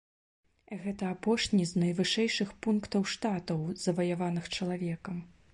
[0.85, 5.25] Гэта апошні з найвышэйшых пунктаў штатаў, заваяваных чалавекам.